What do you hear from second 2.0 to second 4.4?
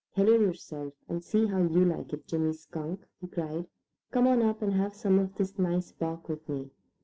it, Jimmy Skunk!" he cried. "Come